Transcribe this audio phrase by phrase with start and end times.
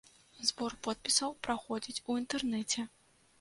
[0.49, 2.87] Збор подпісаў праходзіць у інтэрнэце.